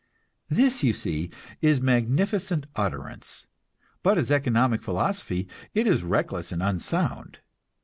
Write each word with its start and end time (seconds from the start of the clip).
This, 0.49 0.81
you 0.83 0.93
see, 0.93 1.29
is 1.61 1.79
magnificent 1.79 2.65
utterance, 2.75 3.45
but 4.01 4.17
as 4.17 4.31
economic 4.31 4.81
philosophy 4.81 5.47
it 5.75 5.85
is 5.85 6.01
reckless 6.01 6.51
and 6.51 6.63
unsound. 6.63 7.37